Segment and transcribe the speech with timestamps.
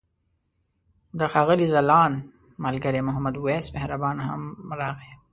[1.19, 2.15] د ښاغلي ځلاند
[2.65, 4.41] ملګری محمد وېس مهربان هم
[4.79, 5.11] راغی.